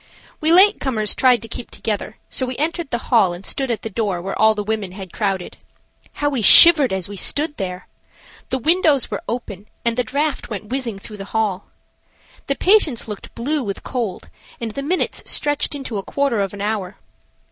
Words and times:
We 0.39 0.51
late 0.51 0.79
comers 0.79 1.13
tried 1.13 1.43
to 1.43 1.47
keep 1.47 1.69
together, 1.69 2.17
so 2.27 2.47
we 2.47 2.57
entered 2.57 2.89
the 2.89 2.97
hall 3.11 3.33
and 3.33 3.45
stood 3.45 3.69
at 3.69 3.83
the 3.83 3.89
door 3.91 4.19
where 4.19 4.35
all 4.41 4.55
the 4.55 4.63
women 4.63 4.93
had 4.93 5.13
crowded. 5.13 5.57
How 6.13 6.27
we 6.27 6.41
shivered 6.41 6.91
as 6.91 7.07
we 7.07 7.15
stood 7.15 7.57
there! 7.57 7.87
The 8.49 8.57
windows 8.57 9.11
were 9.11 9.21
open 9.29 9.67
and 9.85 9.95
the 9.95 10.03
draught 10.03 10.49
went 10.49 10.69
whizzing 10.69 10.97
through 10.97 11.17
the 11.17 11.25
hall. 11.37 11.67
The 12.47 12.55
patients 12.55 13.07
looked 13.07 13.35
blue 13.35 13.61
with 13.61 13.83
cold, 13.83 14.29
and 14.59 14.71
the 14.71 14.81
minutes 14.81 15.21
stretched 15.29 15.75
into 15.75 15.99
a 15.99 16.01
quarter 16.01 16.41
of 16.41 16.55
an 16.55 16.61
hour. 16.63 16.97